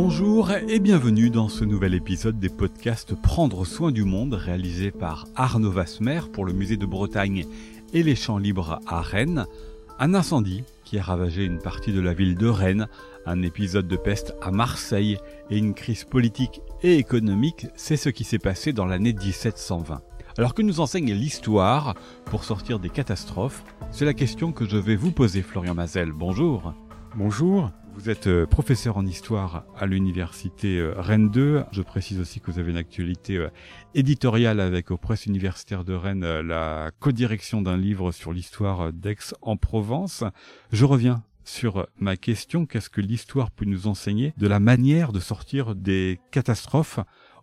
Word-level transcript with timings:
Bonjour 0.00 0.52
et 0.52 0.78
bienvenue 0.78 1.28
dans 1.28 1.48
ce 1.48 1.64
nouvel 1.64 1.92
épisode 1.92 2.38
des 2.38 2.48
podcasts 2.48 3.20
Prendre 3.20 3.64
soin 3.64 3.90
du 3.90 4.04
monde 4.04 4.34
réalisé 4.34 4.92
par 4.92 5.26
Arnaud 5.34 5.72
Vasmer 5.72 6.20
pour 6.32 6.44
le 6.44 6.52
musée 6.52 6.76
de 6.76 6.86
Bretagne 6.86 7.46
et 7.92 8.04
les 8.04 8.14
champs 8.14 8.38
libres 8.38 8.78
à 8.86 9.00
Rennes. 9.00 9.46
Un 9.98 10.14
incendie 10.14 10.62
qui 10.84 11.00
a 11.00 11.02
ravagé 11.02 11.44
une 11.44 11.58
partie 11.58 11.92
de 11.92 12.00
la 12.00 12.14
ville 12.14 12.36
de 12.36 12.46
Rennes, 12.46 12.86
un 13.26 13.42
épisode 13.42 13.88
de 13.88 13.96
peste 13.96 14.36
à 14.40 14.52
Marseille 14.52 15.18
et 15.50 15.58
une 15.58 15.74
crise 15.74 16.04
politique 16.04 16.60
et 16.84 16.94
économique, 16.94 17.66
c'est 17.74 17.96
ce 17.96 18.08
qui 18.08 18.22
s'est 18.22 18.38
passé 18.38 18.72
dans 18.72 18.86
l'année 18.86 19.12
1720. 19.12 20.00
Alors 20.38 20.54
que 20.54 20.62
nous 20.62 20.78
enseigne 20.78 21.12
l'histoire 21.12 21.96
pour 22.26 22.44
sortir 22.44 22.78
des 22.78 22.88
catastrophes 22.88 23.64
C'est 23.90 24.04
la 24.04 24.14
question 24.14 24.52
que 24.52 24.64
je 24.64 24.76
vais 24.76 24.94
vous 24.94 25.10
poser 25.10 25.42
Florian 25.42 25.74
Mazel. 25.74 26.12
Bonjour. 26.12 26.72
Bonjour. 27.16 27.72
Vous 27.98 28.10
êtes 28.10 28.28
euh, 28.28 28.46
professeur 28.46 28.96
en 28.96 29.04
histoire 29.04 29.64
à 29.76 29.84
l'université 29.84 30.78
euh, 30.78 30.94
Rennes 30.98 31.30
2. 31.30 31.64
Je 31.72 31.82
précise 31.82 32.20
aussi 32.20 32.38
que 32.38 32.48
vous 32.48 32.60
avez 32.60 32.70
une 32.70 32.76
actualité 32.76 33.36
euh, 33.36 33.48
éditoriale 33.92 34.60
avec 34.60 34.92
aux 34.92 34.96
presses 34.96 35.26
universitaires 35.26 35.82
de 35.82 35.94
Rennes 35.94 36.24
la 36.42 36.92
codirection 37.00 37.60
d'un 37.60 37.76
livre 37.76 38.12
sur 38.12 38.32
l'histoire 38.32 38.92
d'Aix-en-Provence. 38.92 40.22
Je 40.70 40.84
reviens 40.84 41.24
sur 41.42 41.88
ma 41.98 42.16
question, 42.16 42.66
qu'est-ce 42.66 42.88
que 42.88 43.00
l'histoire 43.00 43.50
peut 43.50 43.64
nous 43.64 43.88
enseigner 43.88 44.32
de 44.36 44.46
la 44.46 44.60
manière 44.60 45.10
de 45.10 45.18
sortir 45.18 45.74
des 45.74 46.20
catastrophes 46.30 47.00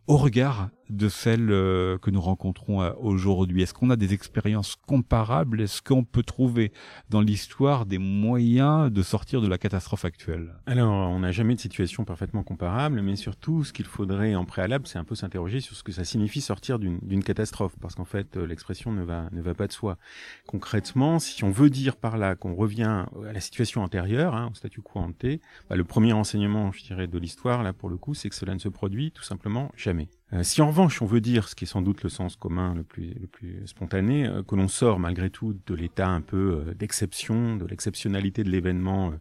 au 0.07 0.15
regard 0.15 0.69
de 0.89 1.09
celles 1.09 1.52
euh, 1.52 1.98
que 1.98 2.12
nous 2.12 2.21
rencontrons 2.21 2.81
euh, 2.81 2.91
aujourd'hui 2.99 3.62
Est-ce 3.62 3.73
qu'on 3.73 3.89
a 3.89 3.95
des 3.95 4.13
expériences 4.13 4.76
comparables? 4.88 5.62
Est-ce 5.62 5.82
qu'on 5.82 6.04
peut 6.04 6.23
trouver 6.23 6.71
dans 7.09 7.21
l'histoire 7.21 7.85
des 7.85 7.98
moyens 7.98 8.91
de 8.91 9.01
sortir 9.01 9.41
de 9.41 9.48
la 9.48 9.57
catastrophe 9.57 10.05
actuelle? 10.05 10.54
Alors, 10.65 11.09
on 11.09 11.20
n'a 11.20 11.32
jamais 11.32 11.55
de 11.55 11.59
situation 11.59 12.05
parfaitement 12.05 12.43
comparable, 12.43 13.01
mais 13.01 13.15
surtout, 13.15 13.63
ce 13.63 13.74
qu'il 13.74 13.85
faudrait 13.85 14.35
en 14.35 14.46
préalable, 14.46 14.87
c'est 14.87 14.99
un 14.99 15.04
peu 15.04 15.15
s'interroger 15.15 15.59
sur 15.59 15.76
ce 15.76 15.84
que 15.84 15.91
ça 15.91 16.04
signifie 16.04 16.41
sortir 16.41 16.79
d'une 16.79 17.24
catastrophe, 17.24 17.76
parce 17.81 17.96
qu'en 17.96 18.05
fait, 18.05 18.37
euh, 18.37 18.46
l'expression 18.46 18.91
ne 18.91 19.04
va, 19.04 19.29
ne 19.31 19.41
va 19.41 19.54
pas 19.54 19.68
de 19.68 19.71
soi. 19.71 19.98
Concrètement, 20.48 21.20
si 21.20 21.43
on 21.43 21.52
veut 21.52 21.70
dire 21.70 21.96
par 21.96 22.18
là 22.18 22.35
qu'on 22.35 22.55
revient 22.55 23.05
à 23.27 23.34
la 23.34 23.40
situation 23.40 23.84
antérieure, 23.84 24.35
hein, 24.35 24.49
au 24.52 24.55
statu 24.55 24.81
quo 24.81 24.99
ante, 24.99 25.26
bah, 25.70 25.76
le 25.76 25.84
premier 25.84 26.13
enseignement, 26.13 26.71
je 26.71 26.84
dirais, 26.84 27.07
de 27.07 27.18
l'histoire, 27.18 27.63
là, 27.63 27.74
pour 27.74 27.90
le 27.90 27.98
coup, 27.98 28.13
c'est 28.13 28.29
que 28.29 28.35
cela 28.35 28.54
ne 28.54 28.59
se 28.59 28.70
produit 28.70 29.12
tout 29.12 29.24
simplement 29.24 29.71
jamais. 29.76 30.09
Euh, 30.34 30.41
si 30.41 30.62
en 30.62 30.68
revanche 30.68 31.01
on 31.04 31.05
veut 31.05 31.21
dire, 31.21 31.48
ce 31.48 31.54
qui 31.54 31.65
est 31.65 31.68
sans 31.68 31.84
doute 31.84 32.01
le 32.01 32.09
sens 32.09 32.35
commun 32.35 32.73
le 32.73 32.84
plus, 32.84 33.13
le 33.13 33.27
plus 33.27 33.68
spontané, 33.68 34.26
euh, 34.26 34.41
que 34.41 34.55
l'on 34.55 34.68
sort 34.68 34.99
malgré 34.99 35.29
tout 35.29 35.55
de 35.68 35.76
l'état 35.76 36.09
un 36.09 36.21
peu 36.21 36.63
euh, 36.68 36.73
d'exception, 36.73 37.55
de 37.55 37.65
l'exceptionnalité 37.65 38.43
de 38.43 38.49
l'événement 38.49 39.13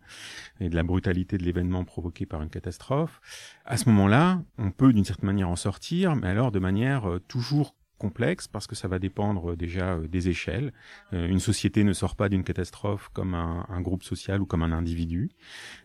et 0.60 0.70
de 0.70 0.74
la 0.74 0.82
brutalité 0.82 1.36
de 1.36 1.44
l'événement 1.44 1.84
provoqué 1.84 2.24
par 2.24 2.42
une 2.42 2.48
catastrophe, 2.48 3.20
à 3.66 3.76
ce 3.76 3.88
moment-là, 3.90 4.42
on 4.56 4.70
peut 4.70 4.92
d'une 4.92 5.04
certaine 5.04 5.26
manière 5.26 5.50
en 5.50 5.56
sortir, 5.56 6.16
mais 6.16 6.28
alors 6.28 6.52
de 6.52 6.58
manière 6.58 7.18
toujours 7.28 7.74
complexe 7.98 8.48
parce 8.48 8.66
que 8.66 8.74
ça 8.74 8.88
va 8.88 8.98
dépendre 8.98 9.52
euh, 9.52 9.56
déjà 9.56 9.94
euh, 9.94 10.06
des 10.08 10.28
échelles. 10.28 10.72
Euh, 11.12 11.26
une 11.26 11.40
société 11.40 11.84
ne 11.84 11.92
sort 11.92 12.16
pas 12.16 12.28
d'une 12.28 12.44
catastrophe 12.44 13.08
comme 13.12 13.34
un, 13.34 13.66
un, 13.68 13.80
groupe 13.80 14.02
social 14.02 14.40
ou 14.42 14.46
comme 14.46 14.62
un 14.62 14.72
individu. 14.72 15.30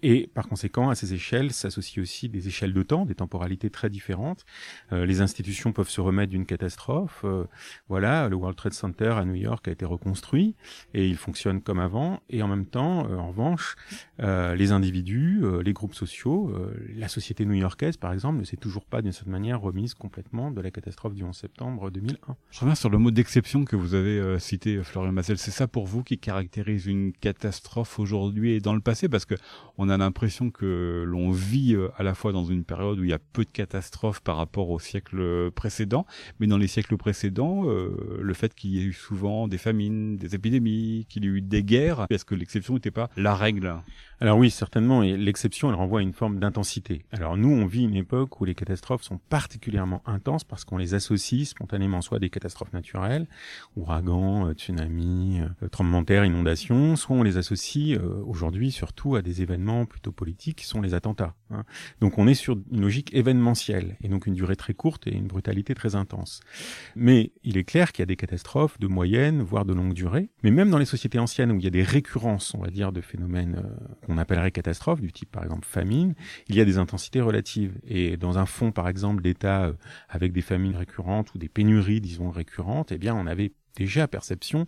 Et 0.04 0.28
par 0.34 0.48
conséquent, 0.48 0.90
à 0.90 0.96
ces 0.96 1.14
échelles 1.14 1.52
s'associent 1.52 2.02
aussi 2.02 2.30
des 2.30 2.48
échelles 2.48 2.74
de 2.74 2.84
temps, 2.84 3.06
des 3.06 3.16
temporalités 3.16 3.70
très 3.70 3.90
différentes. 3.90 4.46
les 4.92 5.22
institutions 5.22 5.74
peuvent 5.74 5.90
se 5.90 6.02
remettre 6.02 6.32
d'une 6.32 6.46
catastrophe. 6.46 7.26
voilà, 7.90 8.30
le 8.30 8.36
World 8.36 8.58
Trade 8.58 8.74
Center 8.74 9.10
à 9.18 9.26
New 9.26 9.36
York 9.36 9.68
a 9.68 9.72
été 9.72 9.86
reconstruit 9.86 10.56
et 10.94 11.08
il 11.08 11.18
fonctionne 11.18 11.62
comme 11.62 11.80
avant. 11.80 12.22
Et 12.30 12.42
en 12.42 12.48
même 12.48 12.66
temps, 12.66 13.00
en 13.12 13.28
revanche, 13.28 13.76
les 14.20 14.72
individus, 14.72 15.44
les 15.62 15.74
groupes 15.74 15.96
sociaux, 15.96 16.56
la 16.96 17.10
société 17.10 17.46
new-yorkaise 17.46 17.98
par 17.98 18.14
exemple, 18.14 18.40
ne 18.40 18.46
s'est 18.46 18.58
toujours 18.58 18.86
pas 18.86 19.02
d'une 19.02 19.12
certaine 19.12 19.34
manière 19.34 19.60
remise 19.60 19.94
complètement 19.94 20.52
de 20.52 20.62
la 20.62 20.72
catastrophe 20.72 21.16
du 21.16 21.24
11 21.24 21.36
septembre 21.36 21.92
2001. 22.00 22.36
Je 22.52 22.60
reviens 22.60 22.76
sur 22.76 22.90
le 22.90 22.98
mot 22.98 23.12
d'exception 23.12 23.66
que 23.66 23.76
vous 23.76 23.94
avez 23.94 24.20
euh, 24.20 24.40
cité, 24.40 24.76
euh, 24.76 24.84
Florian 24.84 25.12
Mazel. 25.12 25.38
C'est 25.38 25.52
ça 25.52 25.68
pour 25.68 25.86
vous 25.86 26.04
qui 26.04 26.18
caractérise 26.18 26.86
une 26.86 27.14
catastrophe 27.14 28.00
aujourd'hui 28.00 28.54
et 28.54 28.60
dans 28.60 28.74
le 28.74 28.82
passé? 28.82 29.10
Parce 29.10 29.26
que 29.26 29.36
on 29.78 29.90
a 29.90 29.98
l'impression 29.98 30.52
que 30.52 31.04
l'on 31.06 31.32
vit 31.32 31.76
euh, 31.76 31.90
à 31.98 32.04
la 32.04 32.14
fois 32.14 32.32
dans 32.32 32.46
une 32.46 32.64
période 32.64 33.00
où 33.00 33.04
il 33.04 33.10
y 33.10 33.14
a 33.14 33.20
peu 33.20 33.46
de 33.46 33.52
catastrophes 33.52 34.22
par 34.22 34.38
rapport 34.38 34.70
au 34.70 34.80
siècle 34.80 35.52
précédent, 35.52 36.06
mais 36.40 36.48
dans 36.48 36.58
les 36.58 36.68
siècles 36.68 36.98
précédents, 36.98 37.64
le 37.64 38.34
fait 38.34 38.54
qu'il 38.54 38.72
y 38.72 38.80
ait 38.80 38.84
eu 38.84 38.94
souvent 38.94 39.48
des 39.48 39.58
famines, 39.58 40.18
des 40.18 40.36
épidémies, 40.36 41.06
qu'il 41.10 41.24
y 41.24 41.28
ait 41.28 41.32
eu 41.32 41.42
des 41.42 41.64
guerres, 41.64 42.06
est-ce 42.10 42.26
que 42.26 42.36
l'exception 42.36 42.74
n'était 42.76 42.92
pas 42.92 43.10
la 43.16 43.36
règle? 43.36 43.76
Alors 44.22 44.38
oui, 44.38 44.52
certainement, 44.52 45.02
et 45.02 45.16
l'exception, 45.16 45.70
elle 45.70 45.76
renvoie 45.76 46.02
à 46.02 46.04
une 46.04 46.14
forme 46.14 46.40
d'intensité. 46.40 47.06
Alors 47.12 47.38
nous, 47.38 47.50
on 47.50 47.66
vit 47.66 47.84
une 47.84 47.96
époque 47.96 48.42
où 48.42 48.46
les 48.46 48.56
catastrophes 48.56 49.04
sont 49.04 49.18
particulièrement 49.30 50.02
intenses 50.06 50.44
parce 50.44 50.66
qu'on 50.66 50.78
les 50.78 50.94
associe 50.94 51.48
spontanément 51.48 51.89
soit 52.02 52.18
à 52.18 52.20
des 52.20 52.30
catastrophes 52.30 52.74
naturelles, 52.74 53.28
ouragans, 53.76 54.48
euh, 54.48 54.54
tsunamis, 54.54 55.42
euh, 55.42 55.68
tremblements 55.68 56.02
de 56.02 56.06
terre, 56.06 56.26
inondations, 56.26 56.96
soit 56.96 57.16
on 57.16 57.24
les 57.24 57.38
associe 57.38 57.98
euh, 57.98 58.24
aujourd'hui 58.26 58.72
surtout 58.72 59.16
à 59.16 59.22
des 59.22 59.42
événements 59.42 59.86
plutôt 59.86 60.12
politiques 60.12 60.58
qui 60.58 60.66
sont 60.66 60.82
les 60.82 60.94
attentats. 60.94 61.36
Hein. 61.52 61.64
Donc 62.02 62.18
on 62.18 62.28
est 62.28 62.34
sur 62.34 62.58
une 62.72 62.82
logique 62.82 63.14
événementielle, 63.14 63.98
et 64.02 64.10
donc 64.10 64.28
une 64.28 64.34
durée 64.34 64.56
très 64.56 64.74
courte 64.74 65.08
et 65.08 65.14
une 65.14 65.28
brutalité 65.28 65.74
très 65.74 65.96
intense. 65.96 66.42
Mais 66.96 67.32
il 67.44 67.58
est 67.58 67.64
clair 67.64 67.92
qu'il 67.92 68.02
y 68.02 68.04
a 68.04 68.08
des 68.08 68.16
catastrophes 68.16 68.80
de 68.80 68.88
moyenne, 68.88 69.42
voire 69.42 69.66
de 69.66 69.74
longue 69.74 69.94
durée, 69.94 70.30
mais 70.44 70.52
même 70.52 70.70
dans 70.70 70.78
les 70.78 70.86
sociétés 70.86 71.20
anciennes 71.20 71.52
où 71.52 71.58
il 71.58 71.64
y 71.64 71.68
a 71.68 71.72
des 71.72 71.84
récurrences, 71.84 72.54
on 72.54 72.60
va 72.60 72.70
dire, 72.70 72.92
de 72.92 73.02
phénomènes 73.02 73.64
qu'on 74.06 74.18
appellerait 74.18 74.52
catastrophes, 74.52 75.02
du 75.02 75.12
type 75.12 75.32
par 75.32 75.44
exemple 75.44 75.68
famine, 75.68 76.14
il 76.48 76.56
y 76.56 76.62
a 76.62 76.66
des 76.66 76.78
intensités 76.78 77.22
relatives. 77.22 77.80
Et 77.88 78.18
dans 78.18 78.38
un 78.38 78.46
fond, 78.46 78.72
par 78.72 78.88
exemple, 78.88 79.22
d'État 79.22 79.72
avec 80.10 80.32
des 80.34 80.42
famines 80.42 80.76
récurrentes 80.76 81.34
ou 81.34 81.38
des 81.38 81.50
pénuries, 81.50 81.79
disons, 81.80 82.30
récurrentes, 82.30 82.92
eh 82.92 82.98
bien, 82.98 83.16
on 83.16 83.28
avait 83.28 83.54
déjà 83.76 84.08
perception 84.08 84.66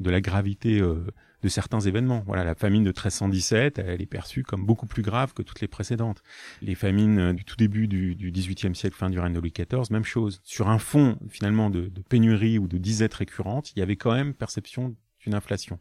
de 0.00 0.10
la 0.10 0.20
gravité 0.20 0.80
euh, 0.80 1.06
de 1.42 1.48
certains 1.48 1.80
événements. 1.80 2.22
Voilà, 2.26 2.44
la 2.44 2.54
famine 2.54 2.82
de 2.82 2.88
1317, 2.88 3.78
elle 3.78 4.02
est 4.02 4.06
perçue 4.06 4.42
comme 4.42 4.64
beaucoup 4.64 4.86
plus 4.86 5.02
grave 5.02 5.32
que 5.34 5.42
toutes 5.42 5.60
les 5.60 5.68
précédentes. 5.68 6.22
Les 6.62 6.74
famines 6.74 7.18
euh, 7.18 7.32
du 7.32 7.44
tout 7.44 7.56
début 7.56 7.88
du, 7.88 8.14
du 8.14 8.30
XVIIIe 8.30 8.74
siècle, 8.74 8.96
fin 8.96 9.10
du 9.10 9.18
règne 9.18 9.34
de 9.34 9.40
Louis 9.40 9.52
XIV, 9.52 9.90
même 9.90 10.04
chose. 10.04 10.40
Sur 10.44 10.68
un 10.68 10.78
fond, 10.78 11.18
finalement, 11.28 11.70
de, 11.70 11.90
pénurie 12.08 12.58
ou 12.58 12.68
de 12.68 12.78
disette 12.78 13.14
récurrente, 13.14 13.72
il 13.72 13.80
y 13.80 13.82
avait 13.82 13.96
quand 13.96 14.14
même 14.14 14.34
perception 14.34 14.94
une 15.26 15.34
inflation. 15.34 15.80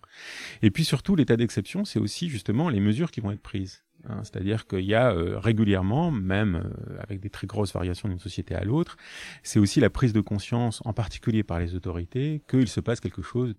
Et 0.62 0.72
puis 0.72 0.84
surtout, 0.84 1.16
l'état 1.16 1.38
d'exception, 1.38 1.86
c'est 1.86 2.00
aussi 2.00 2.30
justement 2.30 2.70
les 2.70 2.80
mesures 2.80 3.12
qui 3.12 3.22
vont 3.22 3.32
être 3.32 3.42
prises. 3.42 3.85
Hein. 4.08 4.22
C'est-à-dire 4.24 4.68
qu'il 4.68 4.86
y 4.86 4.94
a 4.94 5.12
euh, 5.12 5.40
régulièrement, 5.40 6.12
même 6.12 6.56
euh, 6.56 6.98
avec 7.00 7.20
des 7.20 7.30
très 7.30 7.48
grosses 7.48 7.74
variations 7.74 8.10
d'une 8.10 8.20
société 8.20 8.56
à 8.56 8.64
l'autre, 8.64 8.98
c'est 9.44 9.60
aussi 9.60 9.80
la 9.80 9.90
prise 9.90 10.14
de 10.14 10.22
conscience, 10.22 10.82
en 10.86 10.94
particulier 10.94 11.44
par 11.44 11.60
les 11.60 11.76
autorités, 11.76 12.42
qu'il 12.48 12.68
se 12.68 12.80
passe 12.80 13.00
quelque 13.00 13.22
chose 13.22 13.56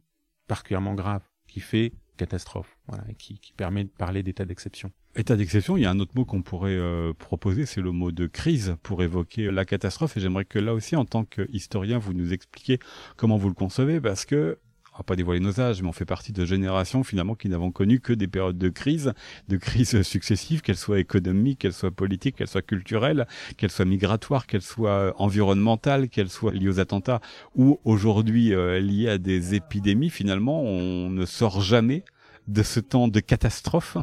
particulièrement 0.47 0.95
grave, 0.95 1.23
qui 1.49 1.61
fait 1.61 1.93
catastrophe, 2.17 2.79
voilà, 2.89 3.05
qui 3.19 3.39
permet 3.57 3.85
de 3.85 3.91
parler 3.91 4.23
d'état 4.23 4.45
d'exception. 4.45 4.91
État 5.19 5.35
d'exception, 5.35 5.79
il 5.79 5.83
y 5.83 5.87
a 5.87 5.91
un 5.91 5.99
autre 5.99 6.13
mot 6.15 6.27
qu'on 6.27 6.43
pourrait 6.43 6.77
euh, 6.77 7.15
proposer, 7.15 7.65
c'est 7.65 7.81
le 7.81 7.91
mot 7.91 8.13
de 8.13 8.27
crise 8.27 8.77
pour 8.83 9.03
évoquer 9.03 9.51
la 9.51 9.65
catastrophe. 9.65 10.15
Et 10.19 10.21
j'aimerais 10.21 10.45
que 10.45 10.59
là 10.59 10.75
aussi, 10.75 10.95
en 10.95 11.07
tant 11.07 11.25
qu'historien, 11.25 11.97
vous 11.97 12.13
nous 12.13 12.35
expliquiez 12.35 12.79
comment 13.17 13.39
vous 13.39 13.49
le 13.49 13.55
concevez, 13.55 13.99
parce 13.99 14.27
que 14.27 14.59
on 14.97 15.01
va 15.01 15.05
pas 15.05 15.17
dévoiler 15.17 15.41
nos 15.41 15.61
âges, 15.61 15.83
mais 15.83 15.89
on 15.89 15.93
fait 15.93 16.07
partie 16.07 16.33
de 16.33 16.47
générations 16.47 17.05
finalement 17.05 17.35
qui 17.35 17.51
n'avons 17.51 17.71
connu 17.71 18.01
que 18.01 18.15
des 18.15 18.27
périodes 18.29 18.57
de 18.57 18.71
crise, 18.71 19.13
de 19.49 19.59
crises 19.59 20.01
successives, 20.09 20.63
qu'elles 20.63 20.79
soient 20.79 20.99
économiques, 20.99 21.59
qu'elles 21.59 21.75
soient 21.75 21.91
politiques, 21.91 22.37
qu'elles 22.37 22.49
soient 22.49 22.63
culturelles, 22.63 23.27
qu'elles 23.59 23.71
soient 23.71 23.85
migratoires, 23.85 24.47
qu'elles 24.47 24.63
soient 24.63 25.15
environnementales, 25.21 26.09
qu'elles 26.09 26.31
soient 26.31 26.53
liées 26.53 26.69
aux 26.69 26.81
attentats, 26.81 27.21
ou 27.55 27.79
aujourd'hui 27.85 28.55
euh, 28.55 28.81
liées 28.81 29.11
à 29.11 29.19
des 29.19 29.55
épidémies. 29.55 30.09
Finalement, 30.09 30.63
on 30.63 31.11
ne 31.11 31.27
sort 31.27 31.61
jamais 31.61 32.03
de 32.49 32.63
ce 32.63 32.81
temps 32.81 33.09
de 33.09 33.21
catastrophe. 33.21 33.99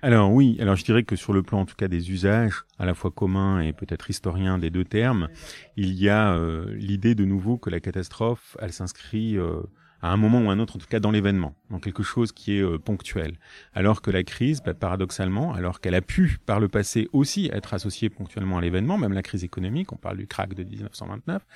Alors 0.00 0.32
oui, 0.32 0.56
alors 0.60 0.76
je 0.76 0.84
dirais 0.84 1.02
que 1.02 1.16
sur 1.16 1.32
le 1.32 1.42
plan 1.42 1.60
en 1.60 1.66
tout 1.66 1.76
cas 1.76 1.88
des 1.88 2.10
usages, 2.10 2.64
à 2.78 2.86
la 2.86 2.94
fois 2.94 3.10
communs 3.10 3.60
et 3.60 3.72
peut-être 3.72 4.10
historiens 4.10 4.58
des 4.58 4.70
deux 4.70 4.84
termes, 4.84 5.28
il 5.76 5.94
y 5.94 6.08
a 6.08 6.34
euh, 6.34 6.74
l'idée 6.74 7.14
de 7.14 7.24
nouveau 7.24 7.56
que 7.56 7.70
la 7.70 7.80
catastrophe, 7.80 8.56
elle 8.60 8.72
s'inscrit 8.72 9.38
euh, 9.38 9.62
à 10.04 10.08
un 10.08 10.18
moment 10.18 10.42
ou 10.42 10.50
un 10.50 10.58
autre, 10.58 10.76
en 10.76 10.78
tout 10.78 10.86
cas 10.86 11.00
dans 11.00 11.10
l'événement, 11.10 11.54
dans 11.70 11.78
quelque 11.78 12.02
chose 12.02 12.30
qui 12.30 12.58
est 12.58 12.60
euh, 12.60 12.76
ponctuel. 12.78 13.38
Alors 13.72 14.02
que 14.02 14.10
la 14.10 14.22
crise, 14.22 14.60
bah, 14.62 14.74
paradoxalement, 14.74 15.54
alors 15.54 15.80
qu'elle 15.80 15.94
a 15.94 16.02
pu 16.02 16.36
par 16.44 16.60
le 16.60 16.68
passé 16.68 17.08
aussi 17.14 17.48
être 17.54 17.72
associée 17.72 18.10
ponctuellement 18.10 18.58
à 18.58 18.60
l'événement, 18.60 18.98
même 18.98 19.14
la 19.14 19.22
crise 19.22 19.44
économique, 19.44 19.92
on 19.92 19.96
parle 19.96 20.18
du 20.18 20.26
crack 20.26 20.52
de 20.52 20.62
1929, 20.62 21.46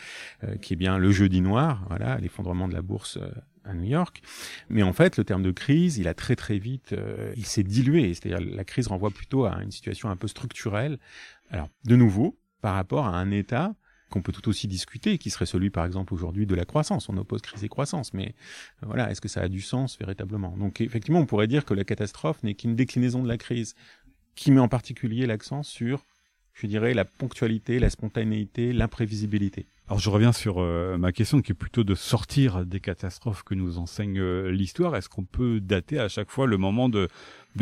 euh, 0.45 0.57
qui 0.57 0.73
est 0.73 0.77
bien 0.77 0.97
le 0.97 1.11
jeudi 1.11 1.43
noir, 1.43 1.85
voilà, 1.91 2.17
l'effondrement 2.17 2.69
de 2.69 2.73
la 2.73 2.81
bourse 2.81 3.19
euh, 3.19 3.29
à 3.65 3.75
New 3.75 3.85
York. 3.85 4.23
Mais 4.71 4.83
en 4.83 4.95
fait, 4.95 5.19
le 5.19 5.25
terme 5.25 5.43
de 5.43 5.51
crise, 5.51 5.99
il 5.99 6.09
a 6.09 6.15
très 6.15 6.35
très 6.35 6.57
vite, 6.57 6.95
il 7.37 7.45
s'est 7.45 7.65
dilué. 7.65 8.15
C'est-à-dire 8.15 8.41
la 8.41 8.65
crise 8.65 8.87
renvoie 8.87 9.11
plutôt 9.11 9.45
à 9.45 9.63
une 9.63 9.73
situation 9.73 10.09
un 10.09 10.17
peu 10.17 10.27
structurelle. 10.27 10.99
Alors, 11.51 11.69
de 11.85 11.97
nouveau, 11.97 12.39
par 12.63 12.77
rapport 12.77 13.05
à 13.09 13.19
un 13.19 13.31
État 13.31 13.75
qu'on 14.11 14.23
peut 14.23 14.33
tout 14.33 14.49
aussi 14.49 14.69
discuter, 14.69 15.19
qui 15.19 15.31
serait 15.31 15.47
celui 15.47 15.71
par 15.71 15.85
exemple 15.85 16.15
aujourd'hui 16.15 16.47
de 16.47 16.55
la 16.55 16.65
croissance. 16.65 17.09
On 17.09 17.17
oppose 17.17 17.43
crise 17.43 17.65
et 17.65 17.69
croissance, 17.69 18.15
mais 18.15 18.35
euh, 18.83 18.87
voilà, 18.87 19.11
est-ce 19.11 19.21
que 19.21 19.29
ça 19.29 19.43
a 19.43 19.49
du 19.49 19.61
sens 19.61 19.99
véritablement? 19.99 20.57
Donc 20.57 20.81
effectivement, 20.81 21.21
on 21.21 21.27
pourrait 21.27 21.47
dire 21.47 21.65
que 21.65 21.75
la 21.75 21.85
catastrophe 21.85 22.43
n'est 22.43 22.55
qu'une 22.55 22.77
déclinaison 22.77 23.23
de 23.23 23.29
la 23.29 23.39
crise, 23.39 23.75
qui 24.35 24.51
met 24.51 24.61
en 24.61 24.69
particulier 24.69 25.27
l'accent 25.27 25.63
sur 25.63 26.05
je 26.59 26.67
dirais, 26.67 26.93
la 26.93 27.05
ponctualité, 27.05 27.79
la 27.79 27.89
spontanéité, 27.91 28.73
l'imprévisibilité. 28.73 29.67
Alors 29.89 30.01
je 30.01 30.11
reviens 30.11 30.33
sur 30.33 30.57
euh, 30.59 30.99
ma 30.99 31.13
question 31.13 31.41
qui 31.41 31.53
est 31.53 31.55
plutôt 31.55 31.83
de 31.83 31.95
sortir 31.95 32.67
des 32.67 32.79
catastrophes 32.79 33.43
que 33.43 33.55
nous 33.55 33.79
enseigne 33.79 34.19
euh, 34.19 34.51
l'histoire. 34.51 34.95
Est-ce 34.95 35.09
qu'on 35.09 35.25
peut 35.25 35.61
dater 35.61 35.99
à 35.99 36.09
chaque 36.09 36.29
fois 36.29 36.47
le 36.47 36.59
moment 36.59 36.91
de, 36.91 37.09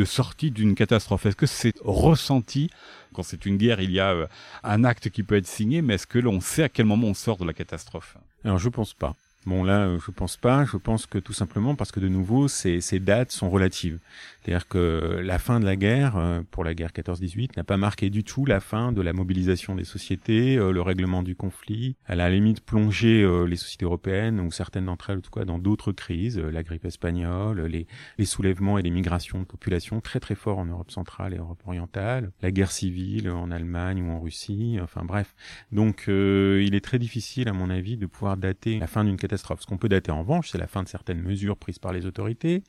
sortie 0.04 0.50
d'une 0.50 0.74
catastrophe? 0.74 1.26
Est-ce 1.26 1.36
que 1.36 1.46
c'est 1.46 1.74
ressenti? 1.84 2.68
Quand 3.14 3.22
c'est 3.22 3.46
une 3.46 3.56
guerre 3.56 3.80
Il 3.80 3.92
y 3.92 4.00
a 4.00 4.12
euh, 4.12 4.26
un 4.64 4.82
acte 4.82 5.08
qui 5.08 5.22
peut 5.22 5.36
être 5.36 5.46
signé, 5.46 5.82
mais 5.82 5.94
est-ce 5.94 6.08
que 6.08 6.18
l'on 6.18 6.40
sait 6.40 6.64
à 6.64 6.68
quel 6.68 6.86
moment 6.86 7.06
on 7.06 7.14
sort 7.14 7.36
de 7.36 7.44
la 7.44 7.52
catastrophe? 7.52 8.16
Alors 8.44 8.58
je 8.58 8.70
pense 8.70 8.92
pas. 8.92 9.14
Bon 9.46 9.62
là, 9.62 9.96
je 10.04 10.10
pense 10.10 10.36
pas. 10.36 10.64
Je 10.64 10.76
pense 10.76 11.06
que 11.06 11.18
tout 11.18 11.32
simplement 11.32 11.76
parce 11.76 11.92
que 11.92 12.00
de 12.00 12.08
nouveau, 12.08 12.48
ces, 12.48 12.80
ces 12.80 12.98
dates 12.98 13.30
sont 13.30 13.48
relatives. 13.48 14.00
C'est-à-dire 14.46 14.68
que 14.68 15.20
la 15.24 15.40
fin 15.40 15.58
de 15.58 15.64
la 15.64 15.74
guerre, 15.74 16.16
euh, 16.16 16.40
pour 16.52 16.62
la 16.62 16.74
guerre 16.74 16.90
14-18, 16.92 17.56
n'a 17.56 17.64
pas 17.64 17.76
marqué 17.76 18.10
du 18.10 18.22
tout 18.22 18.44
la 18.44 18.60
fin 18.60 18.92
de 18.92 19.02
la 19.02 19.12
mobilisation 19.12 19.74
des 19.74 19.84
sociétés, 19.84 20.56
euh, 20.56 20.70
le 20.70 20.82
règlement 20.82 21.24
du 21.24 21.34
conflit. 21.34 21.96
Elle 22.06 22.20
a 22.20 22.26
à 22.26 22.28
la 22.28 22.34
limite 22.36 22.60
plongé 22.60 23.22
euh, 23.22 23.44
les 23.44 23.56
sociétés 23.56 23.84
européennes, 23.84 24.40
ou 24.40 24.52
certaines 24.52 24.86
d'entre 24.86 25.10
elles, 25.10 25.18
en 25.18 25.20
tout 25.20 25.32
cas, 25.32 25.44
dans 25.44 25.58
d'autres 25.58 25.92
crises, 25.92 26.38
la 26.38 26.62
grippe 26.62 26.84
espagnole, 26.84 27.66
les, 27.66 27.88
les 28.18 28.24
soulèvements 28.24 28.78
et 28.78 28.82
les 28.82 28.90
migrations 28.90 29.40
de 29.40 29.44
population 29.44 30.00
très 30.00 30.20
très 30.20 30.34
forts 30.34 30.58
en 30.58 30.66
Europe 30.66 30.92
centrale 30.92 31.34
et 31.34 31.38
Europe 31.38 31.62
orientale, 31.66 32.30
la 32.40 32.52
guerre 32.52 32.70
civile 32.70 33.30
en 33.30 33.50
Allemagne 33.50 34.02
ou 34.02 34.10
en 34.10 34.20
Russie, 34.20 34.78
enfin 34.82 35.04
bref. 35.04 35.34
Donc 35.72 36.04
il 36.06 36.74
est 36.74 36.84
très 36.84 36.98
difficile, 36.98 37.48
à 37.48 37.52
mon 37.52 37.70
avis, 37.70 37.96
de 37.96 38.06
pouvoir 38.06 38.36
dater 38.36 38.78
la 38.78 38.86
fin 38.86 39.04
d'une 39.04 39.16
catastrophe. 39.16 39.35
Ce 39.36 39.66
qu'on 39.66 39.78
peut 39.78 39.88
dater 39.88 40.10
en 40.10 40.20
revanche, 40.20 40.50
c'est 40.50 40.58
la 40.58 40.66
fin 40.66 40.82
de 40.82 40.88
certaines 40.88 41.20
mesures 41.20 41.56
prises 41.56 41.78
par 41.78 41.92
les 41.92 42.06
autorités, 42.06 42.62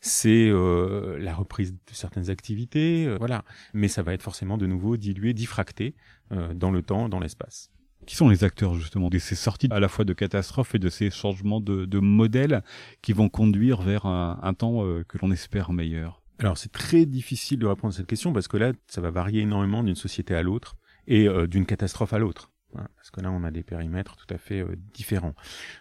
c'est 0.00 0.50
la 0.50 1.34
reprise 1.34 1.72
de 1.72 1.78
certaines 1.92 2.30
activités, 2.30 3.06
euh, 3.06 3.16
voilà. 3.18 3.44
Mais 3.72 3.88
ça 3.88 4.02
va 4.02 4.12
être 4.14 4.22
forcément 4.22 4.58
de 4.58 4.66
nouveau 4.66 4.96
dilué, 4.96 5.32
diffracté 5.32 5.94
euh, 6.32 6.54
dans 6.54 6.70
le 6.70 6.82
temps, 6.82 7.08
dans 7.08 7.20
l'espace. 7.20 7.70
Qui 8.06 8.16
sont 8.16 8.28
les 8.28 8.44
acteurs 8.44 8.74
justement 8.74 9.08
de 9.08 9.18
ces 9.18 9.34
sorties 9.34 9.68
à 9.70 9.80
la 9.80 9.88
fois 9.88 10.04
de 10.04 10.12
catastrophes 10.12 10.74
et 10.74 10.78
de 10.78 10.90
ces 10.90 11.10
changements 11.10 11.60
de, 11.60 11.86
de 11.86 11.98
modèles 11.98 12.62
qui 13.00 13.14
vont 13.14 13.30
conduire 13.30 13.80
vers 13.80 14.04
un, 14.04 14.38
un 14.42 14.54
temps 14.54 14.84
euh, 14.84 15.04
que 15.08 15.18
l'on 15.18 15.30
espère 15.30 15.72
meilleur? 15.72 16.22
Alors 16.38 16.58
c'est 16.58 16.72
très 16.72 17.06
difficile 17.06 17.60
de 17.60 17.66
répondre 17.66 17.94
à 17.94 17.96
cette 17.96 18.06
question 18.06 18.32
parce 18.32 18.48
que 18.48 18.56
là 18.56 18.72
ça 18.88 19.00
va 19.00 19.10
varier 19.10 19.42
énormément 19.42 19.82
d'une 19.82 19.94
société 19.94 20.34
à 20.34 20.42
l'autre 20.42 20.76
et 21.06 21.28
euh, 21.28 21.46
d'une 21.46 21.64
catastrophe 21.64 22.12
à 22.12 22.18
l'autre. 22.18 22.50
Parce 22.96 23.10
que 23.10 23.20
là, 23.20 23.30
on 23.30 23.44
a 23.44 23.50
des 23.50 23.62
périmètres 23.62 24.16
tout 24.16 24.32
à 24.32 24.38
fait 24.38 24.60
euh, 24.60 24.76
différents. 24.92 25.34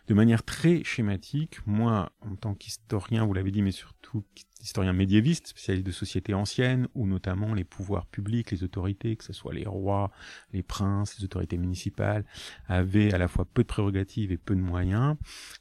De 0.08 0.14
manière 0.14 0.44
très 0.44 0.84
schématique, 0.84 1.66
moi, 1.66 2.12
en 2.22 2.36
tant 2.36 2.54
qu'historien, 2.54 3.26
vous 3.26 3.34
l'avez 3.34 3.52
dit, 3.52 3.62
mais 3.62 3.72
surtout 3.72 4.24
historien 4.64 4.94
médiéviste, 4.94 5.48
spécialiste 5.48 5.86
de 5.86 5.92
sociétés 5.92 6.34
anciennes, 6.34 6.88
où 6.96 7.06
notamment 7.06 7.54
les 7.54 7.66
pouvoirs 7.66 8.06
publics, 8.08 8.50
les 8.50 8.64
autorités, 8.64 9.16
que 9.18 9.24
ce 9.24 9.34
soit 9.34 9.54
les 9.54 9.66
rois, 9.66 10.10
les 10.54 10.64
princes, 10.64 11.18
les 11.20 11.26
autorités 11.26 11.58
municipales, 11.58 12.24
avaient 12.68 13.14
à 13.14 13.18
la 13.18 13.28
fois 13.28 13.46
peu 13.46 13.64
de 13.64 13.68
prérogatives 13.68 14.32
et 14.32 14.38
peu 14.38 14.56
de 14.56 14.62
moyens, 14.62 15.18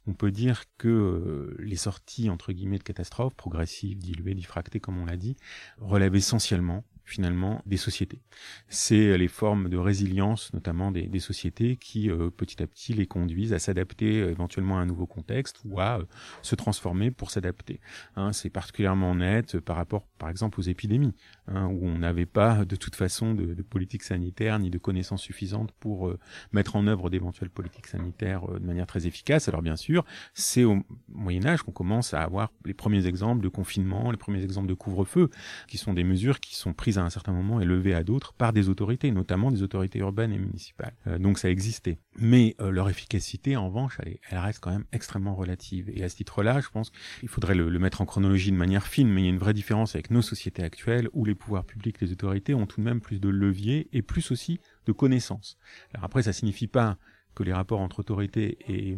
on 0.07 0.13
peut 0.13 0.31
dire 0.31 0.63
que 0.77 0.87
euh, 0.87 1.55
les 1.59 1.75
sorties, 1.75 2.29
entre 2.29 2.53
guillemets, 2.53 2.77
de 2.77 2.83
catastrophes, 2.83 3.35
progressives, 3.35 3.97
diluées, 3.97 4.35
diffractées, 4.35 4.79
comme 4.79 4.97
on 4.97 5.05
l'a 5.05 5.17
dit, 5.17 5.35
relèvent 5.79 6.15
essentiellement 6.15 6.85
finalement 7.05 7.61
des 7.65 7.77
sociétés. 7.77 8.21
C'est 8.67 9.17
les 9.17 9.27
formes 9.27 9.69
de 9.69 9.77
résilience 9.77 10.53
notamment 10.53 10.91
des, 10.91 11.07
des 11.07 11.19
sociétés 11.19 11.75
qui 11.75 12.09
euh, 12.09 12.29
petit 12.29 12.61
à 12.63 12.67
petit 12.67 12.93
les 12.93 13.05
conduisent 13.05 13.53
à 13.53 13.59
s'adapter 13.59 14.21
euh, 14.21 14.31
éventuellement 14.31 14.77
à 14.77 14.81
un 14.81 14.85
nouveau 14.85 15.05
contexte 15.05 15.59
ou 15.65 15.79
à 15.79 15.99
euh, 15.99 16.05
se 16.41 16.55
transformer 16.55 17.11
pour 17.11 17.31
s'adapter. 17.31 17.79
Hein, 18.15 18.33
c'est 18.33 18.49
particulièrement 18.49 19.15
net 19.15 19.59
par 19.59 19.75
rapport 19.75 20.07
par 20.17 20.29
exemple 20.29 20.59
aux 20.59 20.63
épidémies 20.63 21.13
hein, 21.47 21.67
où 21.67 21.85
on 21.85 21.99
n'avait 21.99 22.25
pas 22.25 22.65
de 22.65 22.75
toute 22.75 22.95
façon 22.95 23.33
de, 23.33 23.53
de, 23.53 23.61
politique 23.61 24.03
sanitaire 24.03 24.59
ni 24.59 24.69
de 24.69 24.77
connaissances 24.77 25.21
suffisantes 25.21 25.71
pour 25.79 26.13
mettre 26.51 26.75
en 26.75 26.85
œuvre 26.87 27.09
d'éventuelles 27.09 27.49
politiques 27.49 27.87
sanitaires 27.87 28.47
de 28.47 28.65
manière 28.65 28.85
très 28.85 29.07
efficace. 29.07 29.47
Alors 29.47 29.61
bien 29.61 29.75
sûr, 29.75 30.05
c'est 30.33 30.63
au 30.63 30.83
Moyen 31.09 31.45
Âge 31.45 31.63
qu'on 31.63 31.71
commence 31.71 32.13
à 32.13 32.21
avoir 32.21 32.51
les 32.65 32.73
premiers 32.73 33.07
exemples 33.07 33.41
de 33.41 33.49
confinement, 33.49 34.11
les 34.11 34.17
premiers 34.17 34.43
exemples 34.43 34.67
de 34.67 34.73
couvre-feu 34.73 35.29
qui 35.67 35.77
sont 35.77 35.93
des 35.93 36.03
mesures 36.03 36.39
qui 36.39 36.55
sont 36.55 36.73
prises 36.73 36.92
à 36.97 37.03
un 37.03 37.09
certain 37.09 37.31
moment 37.31 37.59
et 37.61 37.65
levé 37.65 37.93
à 37.93 38.03
d'autres 38.03 38.33
par 38.33 38.53
des 38.53 38.69
autorités, 38.69 39.11
notamment 39.11 39.51
des 39.51 39.63
autorités 39.63 39.99
urbaines 39.99 40.31
et 40.31 40.39
municipales. 40.39 40.93
Euh, 41.07 41.17
donc 41.17 41.39
ça 41.39 41.49
existait. 41.49 41.99
Mais 42.17 42.55
euh, 42.59 42.71
leur 42.71 42.89
efficacité, 42.89 43.55
en 43.55 43.67
revanche, 43.67 43.97
elle, 44.03 44.37
reste 44.37 44.59
quand 44.59 44.71
même 44.71 44.85
extrêmement 44.91 45.35
relative. 45.35 45.89
Et 45.93 46.03
à 46.03 46.09
ce 46.09 46.15
titre-là, 46.15 46.59
je 46.61 46.69
pense 46.69 46.91
qu'il 47.19 47.29
faudrait 47.29 47.55
le, 47.55 47.69
le, 47.69 47.79
mettre 47.79 48.01
en 48.01 48.05
chronologie 48.05 48.51
de 48.51 48.57
manière 48.57 48.87
fine, 48.87 49.09
mais 49.09 49.21
il 49.21 49.25
y 49.25 49.27
a 49.27 49.31
une 49.31 49.39
vraie 49.39 49.53
différence 49.53 49.95
avec 49.95 50.11
nos 50.11 50.21
sociétés 50.21 50.63
actuelles 50.63 51.09
où 51.13 51.25
les 51.25 51.35
pouvoirs 51.35 51.65
publics, 51.65 51.99
les 52.01 52.11
autorités 52.11 52.53
ont 52.53 52.65
tout 52.65 52.81
de 52.81 52.85
même 52.85 53.01
plus 53.01 53.19
de 53.19 53.29
leviers 53.29 53.89
et 53.93 54.01
plus 54.01 54.31
aussi 54.31 54.59
de 54.85 54.91
connaissances. 54.91 55.57
Alors 55.93 56.05
après, 56.05 56.23
ça 56.23 56.33
signifie 56.33 56.67
pas 56.67 56.97
que 57.35 57.43
les 57.43 57.53
rapports 57.53 57.79
entre 57.79 57.99
autorités 57.99 58.57
et, 58.67 58.97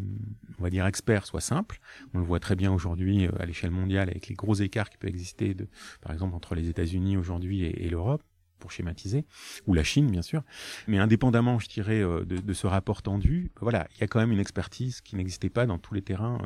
on 0.60 0.64
va 0.64 0.70
dire, 0.70 0.86
experts 0.86 1.26
soient 1.26 1.42
simples. 1.42 1.80
On 2.14 2.20
le 2.20 2.26
voit 2.26 2.40
très 2.40 2.56
bien 2.56 2.72
aujourd'hui 2.72 3.26
euh, 3.26 3.32
à 3.40 3.46
l'échelle 3.46 3.72
mondiale 3.72 4.10
avec 4.10 4.28
les 4.28 4.36
gros 4.36 4.56
écarts 4.56 4.90
qui 4.90 4.98
peuvent 4.98 5.10
exister, 5.10 5.54
de, 5.54 5.68
par 6.02 6.12
exemple, 6.12 6.36
entre 6.36 6.56
les 6.56 6.70
États-Unis 6.70 7.18
aujourd'hui 7.18 7.64
et, 7.64 7.90
l'Europe 7.90 8.24
pour 8.60 8.72
schématiser, 8.72 9.26
ou 9.68 9.74
la 9.74 9.84
Chine 9.84 10.10
bien 10.10 10.22
sûr. 10.22 10.42
Mais 10.88 10.98
indépendamment, 10.98 11.60
je 11.60 11.68
dirais, 11.68 12.02
euh, 12.02 12.26
de, 12.26 12.38
de, 12.38 12.54
ce 12.54 12.68
rapport 12.68 13.02
tendu, 13.02 13.52
voilà, 13.62 13.88
il 13.96 14.02
y 14.02 14.04
a 14.04 14.08
quand 14.08 14.20
même 14.20 14.32
une 14.32 14.40
expertise 14.40 15.02
qui 15.02 15.16
n'existait 15.16 15.50
pas 15.50 15.66
dans 15.66 15.78
tous 15.78 15.94
les 15.94 16.02
terrains 16.02 16.40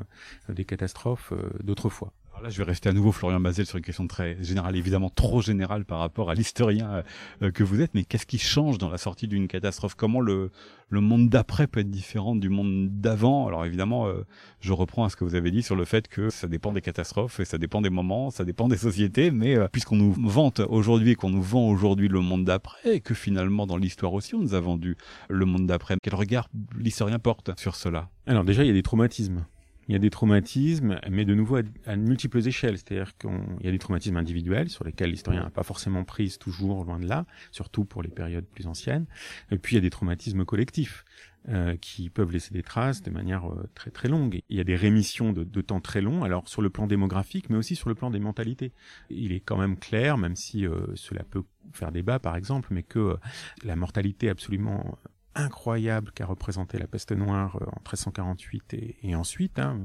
euh, 0.49 0.53
des 0.53 0.65
catastrophes 0.65 1.33
d'autrefois. 1.63 2.13
Alors 2.39 2.45
là, 2.45 2.51
je 2.51 2.57
vais 2.57 2.63
rester 2.63 2.87
à 2.87 2.93
nouveau 2.93 3.11
Florian 3.11 3.41
Bazel 3.41 3.65
sur 3.65 3.75
une 3.75 3.83
question 3.83 4.07
très 4.07 4.41
générale, 4.41 4.77
évidemment 4.77 5.09
trop 5.09 5.41
générale 5.41 5.83
par 5.83 5.99
rapport 5.99 6.29
à 6.29 6.35
l'historien 6.35 7.03
euh, 7.41 7.51
que 7.51 7.65
vous 7.65 7.81
êtes, 7.81 7.93
mais 7.93 8.05
qu'est-ce 8.05 8.25
qui 8.25 8.37
change 8.37 8.77
dans 8.77 8.89
la 8.89 8.97
sortie 8.97 9.27
d'une 9.27 9.49
catastrophe? 9.49 9.93
Comment 9.95 10.21
le, 10.21 10.49
le 10.87 11.01
monde 11.01 11.27
d'après 11.27 11.67
peut 11.67 11.81
être 11.81 11.91
différent 11.91 12.37
du 12.37 12.47
monde 12.47 12.87
d'avant? 13.01 13.45
Alors 13.45 13.65
évidemment, 13.65 14.07
euh, 14.07 14.25
je 14.61 14.71
reprends 14.71 15.03
à 15.03 15.09
ce 15.09 15.17
que 15.17 15.25
vous 15.25 15.35
avez 15.35 15.51
dit 15.51 15.61
sur 15.61 15.75
le 15.75 15.83
fait 15.83 16.07
que 16.07 16.29
ça 16.29 16.47
dépend 16.47 16.71
des 16.71 16.79
catastrophes 16.79 17.41
et 17.41 17.45
ça 17.45 17.57
dépend 17.57 17.81
des 17.81 17.89
moments, 17.89 18.31
ça 18.31 18.45
dépend 18.45 18.69
des 18.69 18.77
sociétés, 18.77 19.31
mais 19.31 19.57
euh, 19.57 19.67
puisqu'on 19.69 19.97
nous 19.97 20.13
vante 20.13 20.61
aujourd'hui 20.69 21.11
et 21.11 21.15
qu'on 21.15 21.31
nous 21.31 21.43
vend 21.43 21.67
aujourd'hui 21.67 22.07
le 22.07 22.21
monde 22.21 22.45
d'après, 22.45 22.95
et 22.95 23.01
que 23.01 23.13
finalement 23.13 23.67
dans 23.67 23.75
l'histoire 23.75 24.13
aussi 24.13 24.33
on 24.35 24.39
nous 24.39 24.53
a 24.53 24.61
vendu 24.61 24.95
le 25.27 25.45
monde 25.45 25.67
d'après, 25.67 25.97
quel 26.01 26.15
regard 26.15 26.47
l'historien 26.77 27.19
porte 27.19 27.51
sur 27.59 27.75
cela? 27.75 28.07
Alors 28.27 28.45
déjà, 28.45 28.63
il 28.63 28.67
y 28.67 28.71
a 28.71 28.73
des 28.73 28.81
traumatismes 28.81 29.43
il 29.89 29.93
y 29.93 29.95
a 29.95 29.99
des 29.99 30.11
traumatismes, 30.11 30.99
mais 31.09 31.25
de 31.25 31.33
nouveau 31.33 31.57
à, 31.57 31.61
à 31.85 31.95
multiples 31.95 32.47
échelles. 32.47 32.77
C'est-à-dire 32.77 33.17
qu'il 33.17 33.31
y 33.61 33.67
a 33.67 33.71
des 33.71 33.79
traumatismes 33.79 34.17
individuels 34.17 34.69
sur 34.69 34.85
lesquels 34.85 35.09
l'historien 35.09 35.43
n'a 35.43 35.49
pas 35.49 35.63
forcément 35.63 36.03
prise 36.03 36.37
toujours 36.37 36.85
loin 36.85 36.99
de 36.99 37.07
là, 37.07 37.25
surtout 37.51 37.85
pour 37.85 38.03
les 38.03 38.09
périodes 38.09 38.45
plus 38.45 38.67
anciennes. 38.67 39.07
Et 39.51 39.57
puis 39.57 39.75
il 39.75 39.79
y 39.79 39.79
a 39.79 39.81
des 39.81 39.89
traumatismes 39.89 40.45
collectifs. 40.45 41.03
Euh, 41.47 41.77
qui 41.77 42.09
peuvent 42.09 42.33
laisser 42.33 42.53
des 42.53 42.63
traces 42.63 43.01
de 43.01 43.09
manière 43.09 43.49
euh, 43.49 43.67
très 43.73 43.91
très 43.91 44.09
longue. 44.09 44.41
Il 44.49 44.57
y 44.57 44.59
a 44.59 44.65
des 44.65 44.75
rémissions 44.75 45.31
de, 45.31 45.45
de, 45.45 45.61
temps 45.61 45.79
très 45.79 46.01
longs, 46.01 46.23
alors 46.23 46.49
sur 46.49 46.61
le 46.61 46.69
plan 46.69 46.85
démographique, 46.85 47.49
mais 47.49 47.55
aussi 47.55 47.77
sur 47.77 47.87
le 47.87 47.95
plan 47.95 48.11
des 48.11 48.19
mentalités. 48.19 48.73
Il 49.09 49.31
est 49.31 49.39
quand 49.39 49.57
même 49.57 49.77
clair, 49.77 50.17
même 50.17 50.35
si 50.35 50.67
euh, 50.67 50.87
cela 50.95 51.23
peut 51.23 51.43
faire 51.71 51.93
débat 51.93 52.19
par 52.19 52.35
exemple, 52.35 52.67
mais 52.71 52.83
que 52.83 52.99
euh, 52.99 53.15
la 53.63 53.77
mortalité 53.77 54.29
absolument 54.29 54.99
incroyable 55.35 56.11
qu'a 56.11 56.25
représenté 56.25 56.77
la 56.77 56.87
peste 56.87 57.11
noire 57.11 57.57
euh, 57.61 57.65
en 57.65 57.79
1348 57.79 58.73
et, 59.03 59.15
ensuite, 59.15 59.59
hein, 59.59 59.81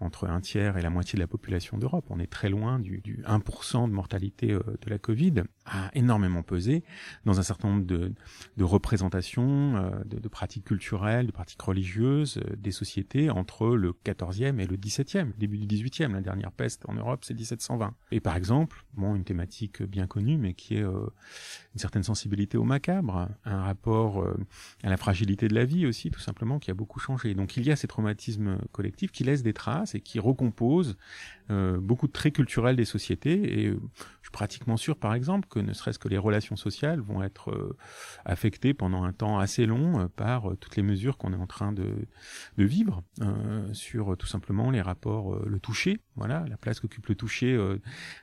entre 0.00 0.28
un 0.28 0.40
tiers 0.40 0.76
et 0.78 0.82
la 0.82 0.90
moitié 0.90 1.16
de 1.16 1.20
la 1.20 1.26
population 1.26 1.78
d'Europe. 1.78 2.06
On 2.08 2.18
est 2.18 2.26
très 2.26 2.48
loin 2.48 2.78
du, 2.78 3.00
du 3.00 3.22
1% 3.26 3.88
de 3.88 3.92
mortalité 3.92 4.52
euh, 4.52 4.60
de 4.80 4.90
la 4.90 4.98
Covid, 4.98 5.42
a 5.66 5.90
énormément 5.94 6.42
pesé 6.42 6.82
dans 7.24 7.38
un 7.38 7.42
certain 7.42 7.68
nombre 7.68 7.84
de, 7.84 8.12
de 8.56 8.64
représentations, 8.64 9.76
euh, 9.76 9.90
de, 10.04 10.28
pratiques 10.28 10.64
culturelles, 10.64 11.26
de 11.26 11.32
pratiques 11.32 11.60
religieuses 11.62 12.40
des 12.56 12.72
sociétés 12.72 13.30
entre 13.30 13.68
le 13.68 13.92
14e 13.92 14.58
et 14.58 14.66
le 14.66 14.76
17e, 14.76 15.32
début 15.38 15.58
du 15.58 15.66
18e. 15.66 16.12
La 16.12 16.22
dernière 16.22 16.52
peste 16.52 16.88
en 16.88 16.94
Europe, 16.94 17.24
c'est 17.24 17.34
1720. 17.34 17.94
Et 18.10 18.20
par 18.20 18.36
exemple, 18.36 18.84
bon, 18.94 19.14
une 19.14 19.24
thématique 19.24 19.82
bien 19.82 20.06
connue, 20.06 20.38
mais 20.38 20.54
qui 20.54 20.76
est 20.76 20.82
une 20.82 21.76
certaine 21.76 22.02
sensibilité 22.02 22.56
au 22.56 22.64
macabre, 22.64 23.28
un 23.44 23.62
rapport 23.62 24.26
à 24.82 24.88
la 24.88 24.96
fragilité 24.96 25.48
de 25.48 25.54
la 25.54 25.64
vie 25.64 25.86
aussi, 25.86 26.10
tout 26.10 26.20
simplement, 26.20 26.58
qui 26.58 26.70
a 26.70 26.74
beaucoup 26.74 26.98
changé. 26.98 27.34
Donc 27.34 27.56
il 27.56 27.66
y 27.66 27.70
a 27.70 27.76
ces 27.76 27.86
traumatismes 27.86 28.58
collectifs 28.72 29.12
qui 29.12 29.24
laissent 29.24 29.42
des 29.42 29.52
traces 29.52 29.89
et 29.94 30.00
qui 30.00 30.18
recomposent 30.18 30.96
euh, 31.50 31.78
beaucoup 31.80 32.06
de 32.06 32.12
traits 32.12 32.34
culturels 32.34 32.76
des 32.76 32.84
sociétés. 32.84 33.60
Et 33.60 33.66
euh, 33.68 33.80
je 34.20 34.28
suis 34.28 34.32
pratiquement 34.32 34.76
sûr, 34.76 34.96
par 34.96 35.14
exemple, 35.14 35.48
que 35.48 35.60
ne 35.60 35.72
serait-ce 35.72 35.98
que 35.98 36.08
les 36.08 36.18
relations 36.18 36.56
sociales 36.56 37.00
vont 37.00 37.22
être 37.22 37.50
euh, 37.50 37.76
affectées 38.24 38.74
pendant 38.74 39.04
un 39.04 39.12
temps 39.12 39.38
assez 39.38 39.66
long 39.66 40.08
par 40.16 40.56
toutes 40.58 40.76
les 40.76 40.82
mesures 40.82 41.16
qu'on 41.16 41.32
est 41.32 41.36
en 41.36 41.46
train 41.46 41.72
de, 41.72 42.06
de 42.58 42.64
vivre 42.64 43.02
sur 43.72 44.16
tout 44.16 44.26
simplement 44.26 44.70
les 44.70 44.80
rapports, 44.80 45.38
le 45.46 45.58
toucher. 45.58 46.00
Voilà, 46.16 46.44
la 46.48 46.56
place 46.56 46.80
qu'occupe 46.80 47.06
le 47.06 47.14
toucher 47.14 47.58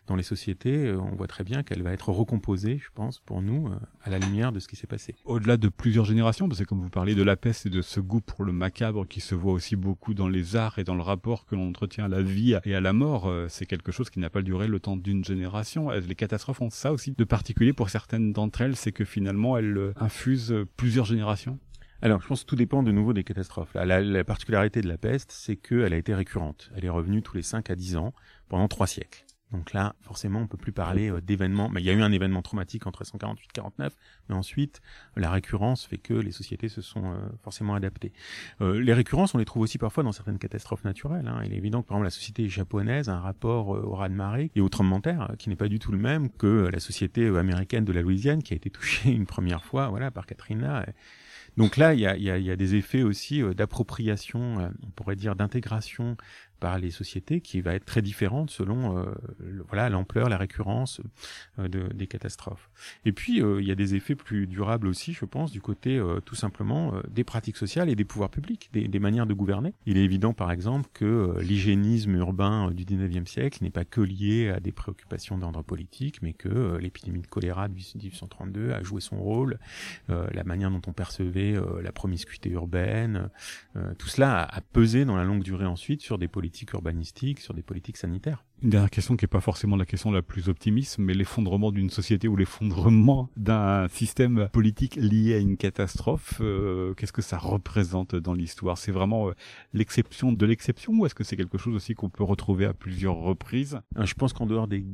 dans 0.08 0.16
les 0.16 0.24
sociétés. 0.24 0.92
on 0.94 1.16
voit 1.16 1.28
très 1.28 1.44
bien 1.44 1.64
qu'elle 1.64 1.84
va 1.84 1.92
être 1.92 2.10
recomposée, 2.10 2.78
je 2.78 2.90
pense, 2.94 3.20
pour 3.20 3.42
nous, 3.42 3.70
à 4.02 4.10
la 4.10 4.20
lumière 4.20 4.52
de 4.52 4.60
ce 4.60 4.68
qui 4.68 4.76
s'est 4.76 4.88
passé. 4.88 5.16
Au-delà 5.26 5.58
de 5.58 5.70
plusieurs 5.70 6.06
générations, 6.06 6.18
génération, 6.18 6.50
parce 6.50 6.60
que 6.60 6.66
comme 6.66 6.82
vous 6.82 6.90
parlez 6.90 7.14
de 7.14 7.22
la 7.22 7.36
peste 7.36 7.68
et 7.68 7.70
de 7.70 7.84
ce 7.84 8.00
goût 8.00 8.22
pour 8.22 8.44
le 8.44 8.52
macabre 8.52 9.08
qui 9.08 9.22
se 9.22 9.36
voit 9.36 9.54
aussi 9.54 9.76
beaucoup 9.76 10.16
dans 10.16 10.28
les 10.28 10.56
arts 10.56 10.80
et 10.80 10.84
dans 10.84 10.96
le 10.96 11.04
rapport 11.04 11.46
que 11.46 11.56
l'on 11.58 11.70
entretient 11.70 12.06
à 12.06 12.08
la 12.08 12.22
vie 12.22 12.58
et 12.64 12.76
à 12.76 12.82
la 12.82 12.94
mort, 12.94 13.28
euh, 13.28 13.48
c'est 13.50 13.66
quelque 13.66 13.92
chose 13.92 14.10
qui 14.10 14.20
n'a 14.20 14.30
pas 14.30 14.42
duré 14.42 14.68
le 14.68 14.80
temps 14.80 14.96
d'une 14.96 15.24
génération. 15.24 15.90
Les 15.90 16.16
catastrophes 16.16 16.62
ont 16.62 16.70
ça 16.70 16.94
aussi 16.94 17.12
de 17.12 17.24
particulier 17.24 17.74
pour 17.74 17.90
certaines 17.90 18.34
d'entre 18.34 18.62
elles, 18.62 18.76
c'est 18.76 18.92
que 18.92 19.06
finalement 19.06 19.58
elles 19.58 19.78
euh, 19.78 19.94
infusent 19.98 20.56
plusieurs 20.78 21.06
générations. 21.06 21.60
Alors, 22.02 22.22
je 22.22 22.28
pense 22.28 22.44
que 22.44 22.50
tout 22.50 22.56
dépend 22.56 22.84
de 22.84 22.92
nouveau 22.92 23.12
des 23.12 23.24
catastrophes. 23.24 23.74
La, 23.74 24.02
la 24.02 24.24
particularité 24.24 24.82
de 24.82 24.88
la 24.88 25.00
peste, 25.00 25.32
c'est 25.32 25.56
qu'elle 25.56 25.94
a 25.94 25.98
été 25.98 26.14
récurrente. 26.14 26.70
Elle 26.76 26.86
est 26.86 26.90
revenue 26.90 27.24
tous 27.24 27.36
les 27.36 27.42
5 27.42 27.72
à 27.72 27.76
10 27.76 27.98
ans 27.98 28.14
pendant 28.50 28.68
trois 28.68 28.86
siècles. 28.86 29.26
Donc 29.51 29.72
là, 29.72 29.96
forcément, 30.01 30.42
on 30.42 30.48
peut 30.48 30.58
plus 30.58 30.74
parler 30.74 31.10
euh, 31.10 31.22
d'événements. 31.22 31.70
Mais 31.70 31.82
il 31.82 31.86
y 31.86 31.89
a 31.89 31.94
eu 31.94 32.01
un 32.01 32.12
événement 32.12 32.42
traumatique 32.42 32.86
entre 32.86 33.06
148 33.06 33.46
et 33.46 33.54
49, 33.54 33.94
mais 34.27 34.36
ensuite, 34.36 34.82
la 35.16 35.32
récurrence 35.32 35.86
fait 35.86 35.98
que 35.98 36.13
les 36.13 36.32
sociétés 36.32 36.68
se 36.68 36.82
sont 36.82 37.13
euh, 37.13 37.18
forcément 37.44 37.74
adaptées. 37.74 38.12
Euh, 38.62 38.82
les 38.82 38.94
récurrences, 38.94 39.36
on 39.36 39.38
les 39.38 39.46
trouve 39.46 39.63
aussi 39.63 39.77
parfois 39.77 40.04
dans 40.04 40.12
certaines 40.12 40.38
catastrophes 40.38 40.84
naturelles. 40.84 41.27
Hein. 41.27 41.42
Il 41.46 41.54
est 41.54 41.58
évident 41.58 41.82
que, 41.82 41.88
par 41.88 41.98
exemple, 41.98 42.08
la 42.08 42.12
société 42.12 42.50
japonaise 42.50 43.08
a 43.08 43.13
un 43.13 43.22
rapport 43.22 43.70
au 43.70 43.96
raz-de-marée 43.96 44.51
et 44.56 44.62
au 44.62 44.70
tremblement 44.70 44.98
de 44.98 45.04
terre 45.04 45.32
qui 45.39 45.50
n'est 45.50 45.56
pas 45.56 45.70
du 45.70 45.80
tout 45.80 45.92
le 45.92 45.98
même 45.98 46.30
que 46.30 46.70
la 46.72 46.80
société 46.80 47.27
américaine 47.27 47.86
de 47.86 47.94
la 47.94 48.01
Louisiane 48.01 48.44
qui 48.44 48.54
a 48.54 48.58
été 48.58 48.70
touchée 48.70 49.12
une 49.12 49.25
première 49.25 49.63
fois, 49.63 49.88
voilà, 49.88 50.12
par 50.12 50.25
Katrina. 50.25 50.86
Donc 51.56 51.77
là, 51.77 51.94
il 51.94 52.00
y 52.00 52.06
a, 52.06 52.18
y 52.18 52.51
a, 52.51 52.56
des 52.56 52.75
effets 52.75 53.01
aussi 53.01 53.42
d'appropriation, 53.56 54.72
on 54.84 54.89
pourrait 54.92 55.16
dire 55.16 55.36
d'intégration 55.36 56.18
par 56.60 56.80
les 56.80 56.92
sociétés 56.92 57.42
qui 57.42 57.62
va 57.62 57.74
être 57.74 57.86
très 57.86 58.02
différente 58.02 58.50
selon 58.50 58.98
euh, 58.98 59.06
voilà 59.68 59.90
l'ampleur, 59.90 60.30
la 60.30 60.38
récurrence 60.38 61.02
euh, 61.60 61.68
de, 61.68 61.88
des 61.94 62.08
catastrophes. 62.08 62.70
Et 63.06 63.12
puis 63.12 63.42
euh, 63.42 63.62
il 63.62 63.68
y 63.68 63.72
a 63.72 63.76
des 63.76 63.96
effets 63.96 64.16
plus 64.16 64.48
durables 64.48 64.88
aussi, 64.88 65.14
je 65.14 65.26
pense, 65.26 65.52
du 65.52 65.62
côté 65.62 66.02
tout 66.26 66.36
simplement 66.36 66.94
des 67.10 67.24
pratiques 67.24 67.58
sociales 67.58 67.90
et 67.90 67.96
des 67.96 68.06
pouvoirs 68.06 68.30
publics, 68.30 68.70
des, 68.74 68.88
des, 68.88 69.00
manières 69.00 69.26
de 69.26 69.34
gouverner. 69.34 69.74
Il 69.86 69.98
est 69.98 70.04
évident 70.04 70.34
par 70.34 70.52
exemple 70.52 70.90
que 70.94 71.38
l'hygiénisme 71.42 72.16
urbain 72.16 72.72
du 72.72 72.86
19e 72.86 73.26
siècle 73.26 73.64
n'est 73.64 73.70
pas 73.70 73.86
que 73.86 74.02
lié 74.02 74.50
à 74.50 74.60
des 74.60 74.72
préoccupations 74.72 75.38
d'ordre 75.38 75.64
politique, 75.64 76.22
mais 76.22 76.34
que 76.34 76.78
l'épidémie 76.78 77.22
de 77.22 77.28
choléra 77.28 77.68
de 77.68 77.74
1832 77.74 78.72
a 78.72 78.84
joué 78.84 79.02
son 79.02 79.18
rôle, 79.18 79.60
la 80.08 80.44
manière 80.44 80.72
dont 80.72 80.82
on 80.88 80.94
percevait 80.94 81.56
la 81.82 81.92
promiscuité 81.92 82.50
urbaine, 82.50 83.30
tout 83.98 84.08
cela 84.08 84.42
a, 84.42 84.58
a 84.58 84.62
pesé 84.62 85.06
dans 85.06 85.16
la 85.16 85.24
longue 85.24 85.44
durée 85.44 85.66
ensuite 85.66 86.02
sur 86.02 86.18
des 86.18 86.28
politiques 86.28 86.47
politiques 86.48 86.72
urbanistiques, 86.72 87.42
sur 87.42 87.54
des 87.54 87.62
politiques 87.62 87.98
sanitaires. 87.98 88.46
Une 88.63 88.70
dernière 88.70 88.89
question 88.89 89.18
qui 89.18 89.25
n'est 89.25 89.27
pas 89.27 89.42
forcément 89.42 89.75
la 89.75 89.86
question 89.86 90.12
la 90.12 90.22
plus 90.22 90.48
optimiste, 90.48 90.98
mais 90.98 91.13
l'effondrement 91.13 91.74
d'une 91.74 91.89
société 91.89 92.30
ou 92.30 92.38
l'effondrement 92.38 93.30
d'un 93.36 93.89
système 93.89 94.48
politique 94.54 94.96
lié 94.96 95.34
à 95.34 95.39
une 95.39 95.58
catastrophe, 95.58 96.38
euh, 96.39 96.94
qu'est-ce 96.94 97.12
que 97.12 97.22
ça 97.22 97.38
représente 97.38 98.16
dans 98.16 98.34
l'histoire? 98.34 98.77
C'est 98.77 98.94
vraiment 98.94 99.27
euh, 99.27 99.34
l'exception 99.74 100.32
de 100.32 100.46
l'exception 100.46 100.94
ou 100.94 101.06
est-ce 101.06 101.16
que 101.16 101.25
c'est 101.25 101.36
quelque 101.36 101.58
chose 101.58 101.75
aussi 101.75 101.96
qu'on 101.96 102.10
peut 102.10 102.24
retrouver 102.24 102.63
à 102.63 102.74
plusieurs 102.74 103.18
reprises? 103.18 103.82
Euh, 103.98 104.06
Je 104.06 104.13
pense 104.13 104.32
qu'en 104.32 104.46
dehors 104.46 104.70
des 104.70 104.86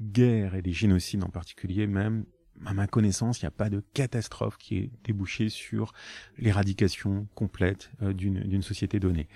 guerres 0.00 0.54
et 0.54 0.62
des 0.62 0.72
génocides 0.72 1.24
en 1.24 1.28
particulier 1.28 1.86
même, 1.86 2.24
à 2.66 2.74
ma 2.74 2.86
connaissance, 2.86 3.40
il 3.40 3.44
n'y 3.44 3.48
a 3.48 3.52
pas 3.52 3.70
de 3.70 3.82
catastrophe 3.94 4.56
qui 4.56 4.76
est 4.76 4.90
débouchée 5.04 5.48
sur 5.48 5.92
l'éradication 6.38 7.26
complète 7.34 7.90
d'une 8.00 8.62
société 8.62 9.00
donnée. 9.00 9.28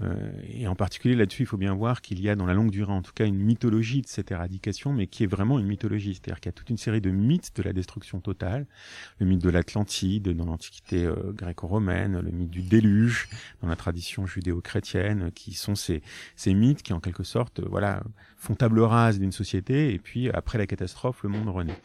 Euh, 0.00 0.32
et 0.48 0.66
en 0.66 0.74
particulier 0.74 1.14
là-dessus, 1.14 1.42
il 1.42 1.46
faut 1.46 1.58
bien 1.58 1.74
voir 1.74 2.00
qu'il 2.00 2.20
y 2.20 2.28
a 2.28 2.36
dans 2.36 2.46
la 2.46 2.54
longue 2.54 2.70
durée, 2.70 2.92
en 2.92 3.02
tout 3.02 3.12
cas, 3.12 3.26
une 3.26 3.38
mythologie 3.38 4.02
de 4.02 4.06
cette 4.06 4.30
éradication, 4.30 4.92
mais 4.92 5.06
qui 5.06 5.24
est 5.24 5.26
vraiment 5.26 5.58
une 5.58 5.66
mythologie. 5.66 6.14
C'est-à-dire 6.14 6.40
qu'il 6.40 6.48
y 6.48 6.50
a 6.50 6.52
toute 6.52 6.70
une 6.70 6.78
série 6.78 7.00
de 7.00 7.10
mythes 7.10 7.54
de 7.56 7.62
la 7.62 7.72
destruction 7.72 8.20
totale. 8.20 8.66
Le 9.18 9.26
mythe 9.26 9.42
de 9.42 9.50
l'Atlantide 9.50 10.28
dans 10.30 10.46
l'Antiquité 10.46 11.04
euh, 11.04 11.32
gréco-romaine, 11.32 12.20
le 12.20 12.30
mythe 12.30 12.50
du 12.50 12.62
déluge 12.62 13.28
dans 13.60 13.68
la 13.68 13.76
tradition 13.76 14.26
judéo-chrétienne, 14.26 15.30
qui 15.32 15.52
sont 15.52 15.74
ces, 15.74 16.02
ces 16.36 16.54
mythes 16.54 16.82
qui, 16.82 16.92
en 16.92 17.00
quelque 17.00 17.24
sorte, 17.24 17.60
euh, 17.60 17.66
voilà, 17.68 18.02
font 18.42 18.56
table 18.56 18.80
rase 18.80 19.20
d'une 19.20 19.30
société, 19.30 19.94
et 19.94 19.98
puis 20.00 20.28
après 20.30 20.58
la 20.58 20.66
catastrophe, 20.66 21.22
le 21.22 21.28
monde 21.28 21.48
renaît. 21.48 21.80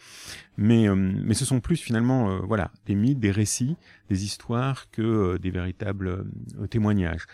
Mais, 0.58 0.88
mais 0.96 1.36
ce 1.36 1.46
sont 1.46 1.60
plus 1.60 1.78
finalement, 1.78 2.40
voilà, 2.48 2.72
des 2.88 2.96
mythes, 2.96 3.20
des 3.20 3.30
récits, 3.30 3.78
des 4.10 4.26
histoires 4.26 4.90
que 4.90 5.38
des 5.38 5.52
véritables 5.52 6.26
témoignages. 6.72 7.28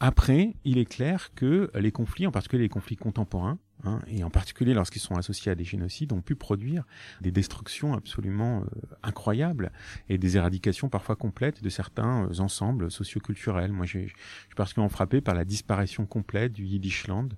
Après, 0.00 0.54
il 0.64 0.78
est 0.78 0.86
clair 0.86 1.34
que 1.34 1.70
les 1.74 1.92
conflits, 1.92 2.26
en 2.26 2.32
particulier 2.32 2.62
les 2.62 2.68
conflits 2.68 2.96
contemporains, 2.96 3.58
Hein, 3.84 4.00
et 4.08 4.24
en 4.24 4.30
particulier 4.30 4.74
lorsqu'ils 4.74 5.00
sont 5.00 5.16
associés 5.16 5.50
à 5.50 5.54
des 5.54 5.64
génocides, 5.64 6.12
ont 6.12 6.20
pu 6.20 6.34
produire 6.34 6.84
des 7.22 7.30
destructions 7.30 7.94
absolument 7.94 8.60
euh, 8.60 8.64
incroyables 9.02 9.72
et 10.08 10.18
des 10.18 10.36
éradications 10.36 10.88
parfois 10.88 11.16
complètes 11.16 11.62
de 11.62 11.68
certains 11.70 12.26
euh, 12.26 12.40
ensembles 12.40 12.90
socioculturels. 12.90 13.72
Moi, 13.72 13.86
je 13.86 13.98
suis 14.00 14.12
particulièrement 14.54 14.90
frappé 14.90 15.20
par 15.20 15.34
la 15.34 15.44
disparition 15.44 16.04
complète 16.04 16.52
du 16.52 16.64
Yiddishland, 16.64 17.30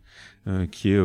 euh, 0.48 0.66
qui 0.66 0.90
est 0.90 1.02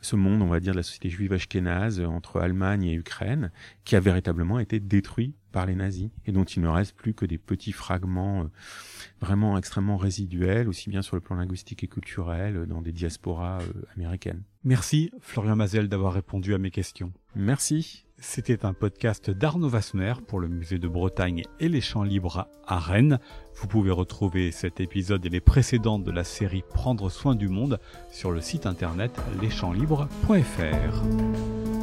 ce 0.00 0.16
monde, 0.16 0.42
on 0.42 0.46
va 0.46 0.60
dire, 0.60 0.72
de 0.72 0.78
la 0.78 0.82
société 0.82 1.10
juive 1.10 1.32
ashkénaze 1.32 2.00
entre 2.00 2.40
Allemagne 2.40 2.84
et 2.84 2.94
Ukraine, 2.94 3.50
qui 3.84 3.96
a 3.96 4.00
véritablement 4.00 4.58
été 4.58 4.80
détruit 4.80 5.34
par 5.56 5.64
les 5.64 5.74
nazis 5.74 6.10
et 6.26 6.32
dont 6.32 6.44
il 6.44 6.60
ne 6.60 6.68
reste 6.68 6.94
plus 6.94 7.14
que 7.14 7.24
des 7.24 7.38
petits 7.38 7.72
fragments 7.72 8.50
vraiment 9.22 9.56
extrêmement 9.56 9.96
résiduels, 9.96 10.68
aussi 10.68 10.90
bien 10.90 11.00
sur 11.00 11.16
le 11.16 11.22
plan 11.22 11.36
linguistique 11.36 11.82
et 11.82 11.88
culturel, 11.88 12.66
dans 12.66 12.82
des 12.82 12.92
diasporas 12.92 13.60
américaines. 13.96 14.42
Merci 14.64 15.10
Florian 15.22 15.56
Mazel 15.56 15.88
d'avoir 15.88 16.12
répondu 16.12 16.52
à 16.52 16.58
mes 16.58 16.70
questions. 16.70 17.10
Merci. 17.34 18.04
C'était 18.18 18.66
un 18.66 18.74
podcast 18.74 19.30
d'Arnaud 19.30 19.70
Vasmer 19.70 20.12
pour 20.28 20.40
le 20.40 20.48
musée 20.48 20.78
de 20.78 20.88
Bretagne 20.88 21.42
et 21.58 21.70
les 21.70 21.80
champs 21.80 22.02
libres 22.02 22.48
à 22.66 22.78
Rennes. 22.78 23.18
Vous 23.54 23.66
pouvez 23.66 23.90
retrouver 23.90 24.52
cet 24.52 24.80
épisode 24.80 25.24
et 25.24 25.30
les 25.30 25.40
précédents 25.40 25.98
de 25.98 26.10
la 26.10 26.24
série 26.24 26.64
Prendre 26.68 27.08
soin 27.08 27.34
du 27.34 27.48
monde 27.48 27.80
sur 28.12 28.30
le 28.30 28.42
site 28.42 28.66
internet 28.66 29.18
leschampslibres.fr. 29.40 31.75